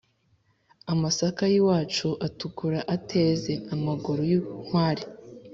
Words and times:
Amasaka 0.93 1.41
y'iwacu 1.51 2.07
atukura 2.27 2.79
ateze-Amaguru 2.95 4.21
y'inkware. 4.31 5.03